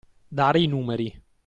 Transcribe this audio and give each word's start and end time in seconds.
Dare 0.39 0.59
i 0.63 0.65
numeri. 0.65 1.07